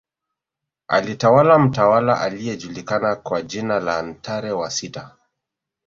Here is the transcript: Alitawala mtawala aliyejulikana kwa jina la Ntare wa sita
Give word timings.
Alitawala 0.87 1.59
mtawala 1.59 2.21
aliyejulikana 2.21 3.15
kwa 3.15 3.41
jina 3.41 3.79
la 3.79 4.01
Ntare 4.01 4.51
wa 4.51 4.71
sita 4.71 5.15